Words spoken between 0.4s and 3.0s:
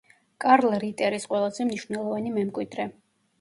კარლ რიტერის ყველაზე მნიშვნელოვანი მემკვიდრე.